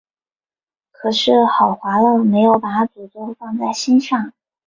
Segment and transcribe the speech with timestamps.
[0.91, 4.33] 可是赫华勒没有把诅咒放在心上。